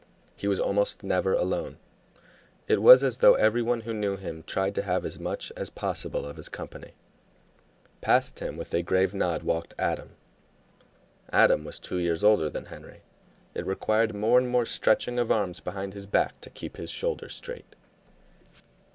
He 0.35 0.47
was 0.47 0.59
almost 0.59 1.03
never 1.03 1.33
alone; 1.35 1.77
it 2.67 2.81
was 2.81 3.03
as 3.03 3.19
though 3.19 3.35
every 3.35 3.61
one 3.61 3.81
who 3.81 3.93
knew 3.93 4.17
him 4.17 4.41
tried 4.41 4.73
to 4.73 4.81
have 4.81 5.05
as 5.05 5.19
much 5.19 5.51
as 5.55 5.69
possible 5.69 6.25
of 6.25 6.37
his 6.37 6.49
company. 6.49 6.93
Past 8.01 8.39
him 8.39 8.57
with 8.57 8.73
a 8.73 8.81
grave 8.81 9.13
nod 9.13 9.43
walked 9.43 9.75
Adam. 9.77 10.13
Adam 11.31 11.63
was 11.63 11.77
two 11.77 11.97
years 11.99 12.23
older 12.23 12.49
than 12.49 12.65
Henry; 12.65 13.01
it 13.53 13.67
required 13.67 14.15
more 14.15 14.39
and 14.39 14.49
more 14.49 14.65
stretching 14.65 15.19
of 15.19 15.31
arms 15.31 15.59
behind 15.59 15.93
his 15.93 16.07
back 16.07 16.41
to 16.41 16.49
keep 16.49 16.77
his 16.77 16.89
shoulders 16.89 17.35
straight. 17.35 17.75